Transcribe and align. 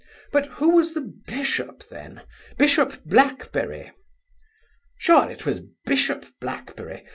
But 0.31 0.47
who 0.47 0.69
was 0.69 0.95
the 0.95 1.13
Bishop 1.27 1.87
then! 1.89 2.23
Bishop 2.57 3.03
Blackberry 3.05 3.91
Sure 4.97 5.29
it 5.29 5.45
was 5.45 5.61
bishop 5.85 6.25
Blackberry. 6.41 7.05